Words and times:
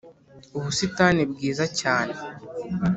ubusitani 0.57 1.21
bwiza 1.31 1.65
cyane 1.79 2.13